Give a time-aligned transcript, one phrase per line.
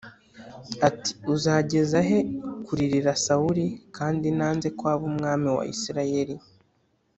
[0.87, 2.19] ati “Uzageza he
[2.65, 3.67] kuririra Sawuli,
[3.97, 6.35] kandi nanze ko aba umwami wa Isirayeli?